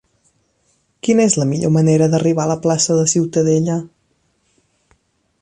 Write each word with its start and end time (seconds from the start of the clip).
Quina 1.07 1.27
és 1.31 1.35
la 1.41 1.47
millor 1.51 1.73
manera 1.75 2.07
d'arribar 2.13 2.47
a 2.47 2.51
la 2.53 2.57
plaça 2.65 2.99
de 3.01 3.05
Ciutadella? 3.13 3.77